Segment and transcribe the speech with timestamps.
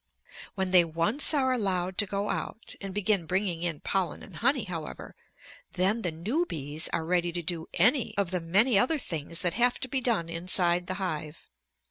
[0.55, 4.63] When they once are allowed to go out, and begin bringing in pollen and honey,
[4.63, 5.15] however,
[5.73, 9.53] then the new bees are ready to do any of the many other things that
[9.53, 11.51] have to be done inside the hive.